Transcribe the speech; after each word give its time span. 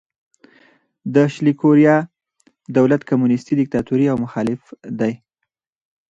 د 1.13 1.15
شلي 1.33 1.53
کوریا 1.61 1.95
دولت 2.77 3.01
کمونیستي 3.09 3.53
دیکتاتوري 3.59 4.05
او 4.09 4.17
مخالف 4.25 4.61
دی. 4.99 5.13